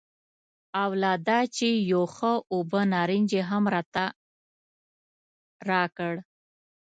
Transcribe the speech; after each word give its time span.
او 0.81 0.89
لا 1.01 1.13
دا 1.27 1.39
چې 1.55 1.69
یو 1.91 2.03
ښه 2.15 2.31
اوبه 2.53 2.81
نارنج 2.93 3.29
یې 3.37 3.43
هم 3.51 3.63
راته 3.75 4.05
راکړ. 5.69 6.13